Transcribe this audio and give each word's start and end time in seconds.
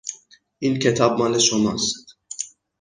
این 0.59 0.79
کتاب 0.79 1.19
مال 1.19 1.37
شماست. 1.39 2.15